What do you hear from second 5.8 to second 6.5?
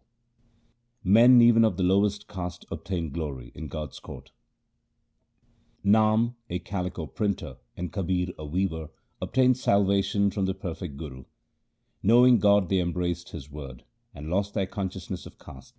Nama,